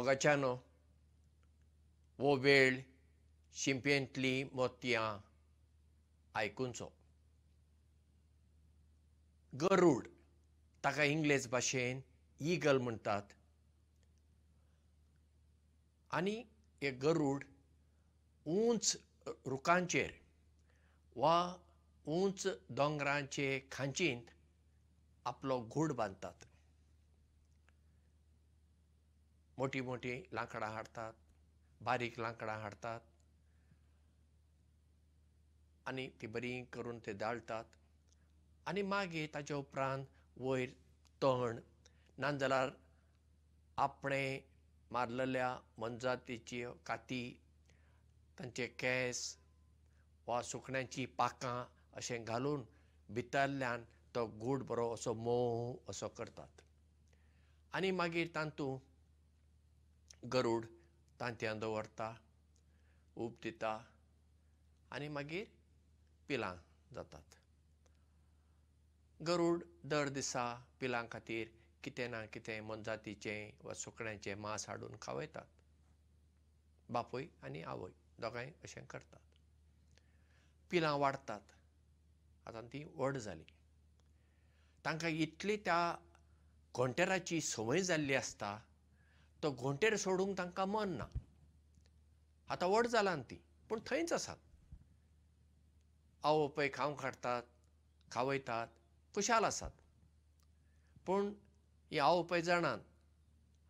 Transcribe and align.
मोगाच्यानो 0.00 0.54
वो 2.18 2.34
वेळ 2.42 2.76
शिंपेंतली 3.62 4.32
मोतयां 4.52 5.18
आयकुचो 6.34 6.88
गरुड 9.52 10.06
ताका 10.84 11.04
इंग्लेज 11.04 11.48
भाशेन 11.52 12.00
ईगल 12.40 12.78
म्हणटात 12.78 13.32
आनी 16.10 16.36
हे 16.82 16.90
गरुड 17.02 17.44
उंच 18.46 18.96
रुखांचेर 19.46 20.12
वा 21.16 21.38
उंच 22.06 22.46
दोंगरांचे 22.70 23.48
खांचींत 23.72 24.30
आपलो 25.24 25.58
गूड 25.74 25.92
बांदतात 25.92 26.44
मोटी 29.60 29.80
मोटी 29.86 30.12
लांकडां 30.32 30.70
हाडटात 30.72 31.12
बारीक 31.84 32.18
लांकडां 32.20 32.56
हाडटात 32.60 33.00
आनी 35.88 36.06
ती 36.20 36.26
बरी 36.36 36.52
करून 36.72 36.98
ते 37.06 37.12
दाळटात 37.22 37.64
आनी 38.68 38.82
मागीर 38.92 39.26
ताचे 39.34 39.54
उपरांत 39.54 40.04
वयर 40.40 40.70
तण 41.22 41.58
नाजाल्यार 42.24 42.70
आपणें 43.86 44.38
मारलेल्या 44.92 45.54
मनजातीची 45.78 46.64
काती 46.86 47.22
तांचे 48.38 48.66
केंस 48.78 49.24
वा 50.26 50.42
सुकण्यांची 50.42 51.06
पाखां 51.18 51.64
अशें 51.96 52.24
घालून 52.24 52.64
भितरल्यान 53.14 53.84
तो 54.14 54.26
गूड 54.40 54.62
बरो 54.66 54.92
असो 54.94 55.14
मोव 55.14 55.90
असो 55.90 56.08
करतात. 56.18 56.62
आनी 57.72 57.90
मागीर 57.90 58.28
तातूंत 58.34 58.88
गरुड 60.22 60.66
तांतयां 61.20 61.58
दवरता 61.60 62.14
ऊब 63.16 63.36
दिता 63.42 63.70
आनी 64.92 65.08
मागीर 65.08 65.46
पिलां 66.28 66.54
जातात. 66.94 67.36
गरुड 69.20 69.62
दर 69.84 70.08
दिसा 70.08 70.44
पिलां 70.80 71.02
खातीर 71.12 71.50
कितें 71.84 72.08
ना 72.08 72.24
कितें 72.26 72.60
मनजातीचें 72.68 73.64
वा 73.64 73.74
सुकण्यांचें 73.74 74.34
मांस 74.34 74.68
हाडून 74.68 74.96
खावयतात. 75.02 75.46
बापूय 76.92 77.26
आनी 77.42 77.62
आवय 77.62 77.90
दोगांय 78.20 78.52
अशें 78.64 78.84
करतात. 78.84 79.20
पिलां 80.70 80.98
वाडटात 81.00 81.52
आतां 82.46 82.66
तीं 82.72 82.84
व्हड 82.94 83.16
जालीं. 83.16 83.44
तांकां 84.84 85.10
इतली 85.10 85.56
त्या 85.56 85.96
घोंटेराची 86.74 87.40
संवय 87.40 87.80
जाल्ली 87.82 88.14
आसता 88.14 88.58
तो 89.42 89.50
घोंटेर 89.52 89.96
सोडूंक 89.96 90.36
तांकां 90.38 90.66
मन 90.68 90.90
ना. 90.96 91.06
आतां 92.48 92.68
व्हड 92.70 92.86
जालां 92.94 93.20
तीं 93.30 93.36
पूण 93.68 93.80
थंयच 93.90 94.12
आसात 94.12 94.36
आवय 96.24 96.46
बापाय 96.46 96.68
खावंक 96.74 97.02
हाडटात 97.02 97.42
खावयतात 98.12 98.68
खुशाल 99.14 99.44
आसात. 99.44 99.70
पूण 101.06 101.32
ही 101.90 101.98
आवय 101.98 102.22
बापाय 102.22 102.42
जाणात 102.42 102.78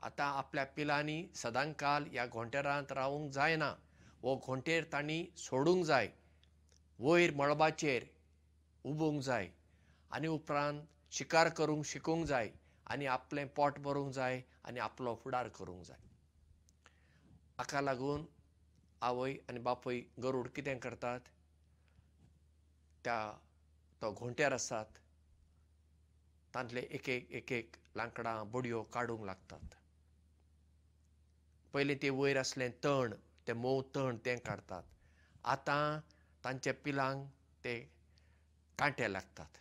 आतां 0.00 0.26
आपल्या 0.38 0.64
पिलांनी 0.76 1.22
सदांकाल 1.34 2.06
ह्या 2.12 2.26
घोंटेरांत 2.26 2.92
रावूंक 2.92 3.30
जायना. 3.32 3.74
हो 4.22 4.36
घोंटेर 4.46 4.84
तांणी 4.92 5.24
सोडूंक 5.36 5.84
जाय. 5.86 6.08
वयर 6.98 7.34
मळबाचेर 7.34 8.04
उबूंक 8.84 9.22
जाय. 9.22 9.48
आनी 10.10 10.28
उपरांत 10.28 10.82
शिकार 11.12 11.48
करूंक 11.48 11.84
शिकूंक 11.84 12.26
जाय 12.26 12.50
आनी 12.92 13.06
आपलें 13.06 13.46
पोट 13.56 13.78
भरूंक 13.82 14.12
जाय 14.12 14.42
आनी 14.68 14.80
आपलो 14.86 15.14
फुडार 15.24 15.48
करूंक 15.58 15.82
जाय. 15.86 15.98
हाका 17.58 17.80
लागून 17.80 18.24
आवय 19.08 19.34
आनी 19.50 19.58
बापूय 19.68 20.00
गरुड 20.22 20.48
कितें 20.56 20.78
करतात? 20.86 21.20
त्या 23.04 23.18
तो 24.02 24.12
घोंटेर 24.12 24.52
आसात. 24.52 24.98
तांतले 26.54 26.80
एक 26.98 27.08
एक 27.08 27.30
एक 27.40 27.52
एक 27.52 27.76
लांकडां 27.96 28.50
बडयो 28.52 28.82
काडूंक 28.94 29.24
लागतात. 29.26 29.74
पयलीं 31.74 31.96
ते 32.02 32.10
वयर 32.20 32.36
आसलें 32.38 32.70
तण 32.84 33.12
तें 33.46 33.52
मोव 33.62 33.80
तण 33.94 34.16
तें 34.24 34.36
काडटात 34.46 34.82
आतां 35.54 35.98
तांच्या 36.44 36.72
पिलांक 36.84 37.26
ते 37.64 37.78
कांटे 38.78 39.12
लागतात 39.12 39.58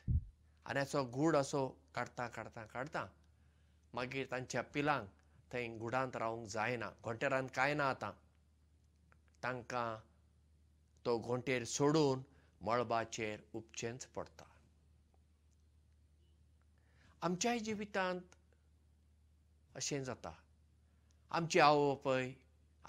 आनी 0.70 0.80
असो 0.80 1.04
गूड 1.14 1.36
असो 1.36 1.68
काडटा 1.96 2.28
काडटा 2.34 2.64
काडटा 2.74 3.06
मागीर 3.94 4.26
तांच्या 4.32 4.62
पिलांक 4.74 5.08
थंय 5.52 5.68
गुडांत 5.78 6.16
रावंक 6.16 6.48
जायना. 6.50 6.90
घोंटेरांत 7.04 7.48
कांय 7.56 7.74
ना 7.74 7.88
आतां. 7.90 8.12
तांकां 9.44 9.96
तो 11.06 11.18
घोंटेर 11.20 11.64
सोडून 11.64 12.22
मळबाचेर 12.66 13.40
उपचेंच 13.54 14.06
पडटा 14.16 14.44
आमच्याय 17.22 17.60
जिवितांत 17.60 18.36
अशें 19.76 20.04
जाता. 20.04 20.32
आमची 21.32 21.60
आवय 21.60 21.88
बापाय 21.94 22.32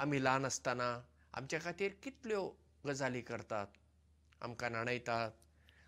आमी 0.03 0.23
ल्हान 0.23 0.45
आसतना 0.45 0.93
आमच्या 1.35 1.61
खातीर 1.65 1.93
कितल्यो 2.03 2.49
गजाली 2.87 3.21
करतात. 3.21 3.67
आमकां 4.43 4.71
न्हाणयतात 4.73 5.31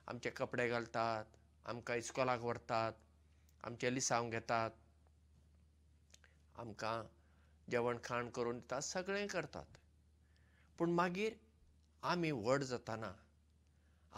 आमचे 0.08 0.30
कपडे 0.30 0.68
घालतात 0.68 1.24
आमकां 1.70 1.96
इस्कॉलाक 1.98 2.40
व्हरतात 2.40 2.92
आमचे 3.64 3.94
लिसांव 3.94 4.30
घेतात 4.30 4.70
आमकां 6.60 7.02
जेवण 7.70 7.98
खाण 8.04 8.28
करून 8.36 8.58
दितात 8.58 8.82
सगळें 8.82 9.26
करतात. 9.26 9.64
पूण 10.78 10.90
मागीर 10.94 11.32
आमी 12.02 12.30
व्हड 12.30 12.62
जातना 12.64 13.12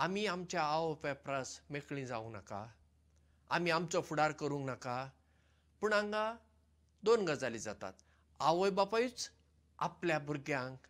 आमी 0.04 0.24
आमच्या 0.26 0.62
आवय 0.62 0.92
बापाय 0.94 1.12
परस 1.26 1.58
मेकळीं 1.70 2.04
जावंक 2.06 2.32
नाका 2.32 2.64
आमी 3.50 3.70
आमचो 3.70 4.00
फुडार 4.02 4.32
करूंक 4.40 4.66
नाका 4.66 5.04
पूण 5.80 5.92
हांगा 5.92 6.32
दोन 7.04 7.24
गजाली 7.28 7.58
जातात. 7.58 7.92
आवय 8.40 8.70
बापायूच 8.70 9.28
आपल्या 9.78 10.18
भुरग्यांक 10.18 10.86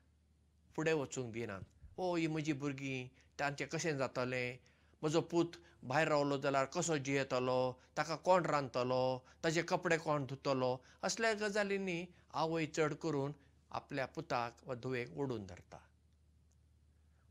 फुडें 0.76 0.92
वचूंक 0.92 1.32
दिनात. 1.32 1.62
ओ 1.98 2.14
ही 2.16 2.26
म्हजी 2.26 2.52
भुरगीं 2.52 3.06
तांचें 3.40 3.66
कशें 3.72 3.96
जातलें 3.96 4.56
म्हजो 5.02 5.20
पूत 5.30 5.56
भायर 5.88 6.08
रावलो 6.08 6.36
जाल्यार 6.44 6.66
कसो 6.74 6.96
जियेतलो 7.06 7.56
ताका 7.96 8.16
कोण 8.26 8.44
रांदतलो 8.46 9.00
ताजे 9.44 9.62
कपडे 9.72 9.96
कोण 10.04 10.24
धुतलो 10.28 10.76
असल्या 11.08 11.32
गजालींनी 11.40 12.04
आवय 12.42 12.66
चड 12.76 12.94
करून 13.02 13.32
आपल्या 13.80 14.06
पुताक 14.14 14.66
वा 14.68 14.74
धुवेक 14.82 15.16
ओडून 15.18 15.44
धरता. 15.46 15.78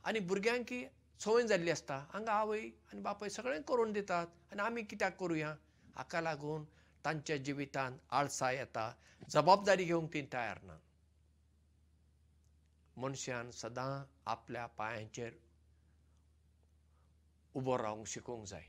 आनी 0.08 0.20
भुरग्यांक 0.30 0.74
संवय 1.24 1.44
जाल्ली 1.48 1.72
आसता 1.72 1.98
हांगा 2.14 2.34
आवय 2.34 2.60
आनी 2.92 3.02
बापूय 3.02 3.30
सगळें 3.30 3.62
करून 3.68 3.92
दितात 3.94 4.28
आनी 4.52 4.62
आमी 4.62 4.82
कित्याक 4.90 5.16
करुया? 5.20 5.54
हाका 5.96 6.22
लागून 6.22 6.64
तांच्या 7.06 7.38
जिवितांत 7.38 7.98
आळसाय 8.20 8.58
येता 8.58 8.92
जबाबदारी 9.34 9.84
घेवंक 9.86 10.14
ती 10.14 10.22
तयार 10.34 10.60
ना 10.64 10.78
मनशान 13.02 13.52
सदां 13.52 14.04
आपल्या 14.32 14.66
पांयांचेर 14.78 15.32
उबो 17.56 17.78
रावंक 17.78 18.08
शिकूंक 18.08 18.46
जाय. 18.46 18.64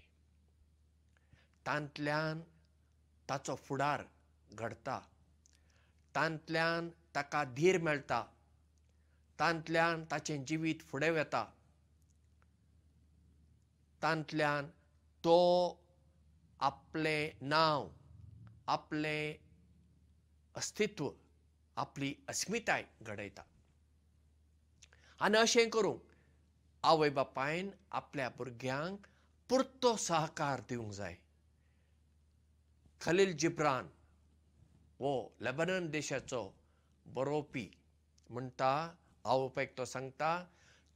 तांतल्यान 1.67 2.41
ताचो 3.29 3.55
फुडार 3.57 4.03
घडटा 4.53 5.01
तांतल्यान 6.15 6.91
ताका 7.15 7.45
धीर 7.45 7.79
मेळटा. 7.79 8.23
तांतल्यान 9.39 10.05
ताचें 10.11 10.45
जिवीत 10.45 10.81
फुडें 10.81 11.11
वता. 11.11 11.45
तांतल्यान 14.03 14.67
तो 15.25 15.39
आपलें 16.61 17.49
नांव 17.49 17.89
आपलें 18.67 19.35
अस्तित्व 20.57 21.11
आपली 21.77 22.15
अस्मिताय 22.29 22.85
घडयता. 23.03 23.43
आनी 25.21 25.39
अशें 25.39 25.71
करूंक 25.71 26.01
आवय 26.85 27.11
बापायन 27.11 27.71
आपल्या 27.91 28.29
भुरग्यांक 28.29 29.07
पुरतो 29.49 29.97
सहकार 29.97 30.61
दिवंक 30.61 30.93
जाय. 30.93 31.15
खलील 33.01 33.37
जिब्रान 33.37 33.87
हो 34.99 35.13
लेबनन 35.41 35.91
देशाचो 35.91 36.43
बरोवपी 37.07 37.71
म्हणटा 38.31 38.95
आवय 39.25 39.43
बापायक 39.43 39.79
तो 39.79 39.85
सांगता 39.85 40.47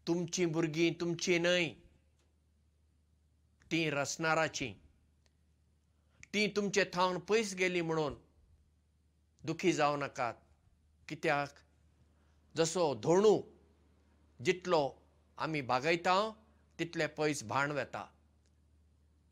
तुमचीं 0.06 0.52
भुरगीं 0.52 1.00
तुमची 1.00 1.38
न्हय 1.38 1.68
तीं 3.70 3.90
रसनाराचीं 3.90 4.72
तीं 6.34 6.48
तुमचे 6.56 6.84
थावन 6.84 7.18
पयस 7.18 7.54
गेलीं 7.54 7.82
म्हणून 7.82 8.14
दुखी 9.44 9.72
जावं 9.72 9.98
नाकात. 9.98 10.34
कित्याक? 11.08 11.48
जसो 12.56 12.94
धोणू 12.94 13.40
जितलो 14.44 14.90
आमी 15.38 15.60
बागयता 15.62 16.14
तितलें 16.78 17.08
पयस 17.16 17.42
भाण 17.48 17.72
वेता. 17.72 18.02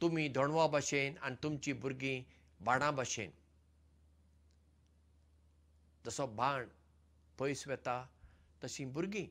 तुमी 0.00 0.28
धोणवा 0.34 0.66
भाशेन 0.74 1.16
आनी 1.26 1.36
तुमचीं 1.42 1.74
भुरगीं 1.80 2.22
बाणा 2.60 2.90
भाशेन. 2.98 3.30
जसो 6.06 6.26
बाण 6.40 6.66
पयस 7.38 7.66
वता 7.68 7.96
तशीं 8.62 8.86
भुरगीं 8.92 9.26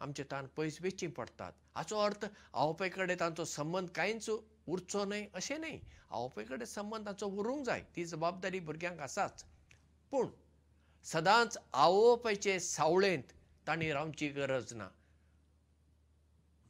आमचे 0.00 0.24
तान 0.30 0.46
पयस 0.56 0.78
वेचचीं 0.82 1.10
पडटात 1.16 1.52
हाचो 1.76 1.98
अर्थ 2.04 2.24
आवय 2.54 2.88
कडेन 2.88 3.20
तांचो 3.20 3.44
संबंद 3.44 3.88
कांयच 3.96 4.28
उरचो 4.30 5.04
न्हय 5.04 5.26
अशें 5.34 5.58
न्हय. 5.58 5.78
आवय 6.10 6.44
कडेन 6.44 6.66
संबंद 6.66 7.06
तांचो 7.06 7.26
उरूंक 7.26 7.64
जाय 7.66 7.82
ती 7.96 8.04
जबाबदारी 8.04 8.60
भुरग्यांक 8.60 9.00
आसाच. 9.00 9.44
पूण 10.10 10.28
सदांच 11.04 11.58
आवोवपाचे 11.72 12.58
सावळेंत 12.60 13.32
तांणी 13.66 13.92
रावची 13.92 14.28
गरज 14.28 14.72
ना 14.74 14.88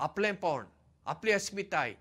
आपलेंपण 0.01 0.65
आपली 1.07 1.33
अस्मिताय 1.33 1.95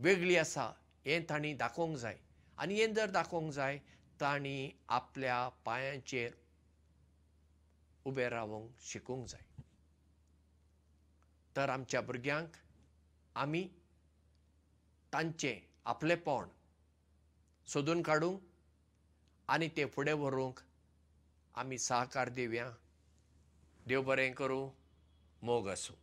वेगळी 0.00 0.36
आसा 0.36 0.70
हें 1.06 1.28
तांणी 1.28 1.52
दाखोवंक 1.54 1.96
जाय. 1.98 2.16
आनी 2.58 2.74
हें 2.74 2.94
जर 2.94 3.10
दाखोवंक 3.10 3.52
जाय 3.52 3.78
तांणी 4.20 4.70
आपल्या 4.88 5.48
पांयांचेर 5.64 6.32
उबें 8.06 8.28
रावंक 8.30 8.70
शिकूंक 8.90 9.26
जाय. 9.28 9.42
तर 11.56 11.68
आमच्या 11.68 12.00
भुरग्यांक 12.00 12.56
आमी 13.36 13.66
तांचें 15.12 15.58
आपलेंपण 15.84 16.48
सोदून 17.68 18.02
काडूंक 18.02 18.40
आनी 19.48 19.68
तें 19.76 19.86
फुडें 19.94 20.12
व्हरूंक 20.12 20.60
आमी 21.54 21.78
सहकार 21.78 22.28
दिवया. 22.28 22.70
देव 23.86 24.02
बरें 24.02 24.32
करूं 24.32 24.68
मोग 25.42 25.68
आसूं 25.68 25.94